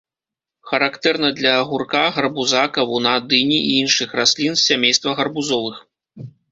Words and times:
Характэрна 0.69 1.29
для 1.41 1.51
агурка, 1.59 2.03
гарбуза, 2.17 2.63
кавуна, 2.79 3.15
дыні 3.35 3.61
і 3.69 3.79
іншых 3.83 4.19
раслін 4.23 4.53
з 4.61 4.69
сямейства 4.73 5.19
гарбузовых. 5.23 5.75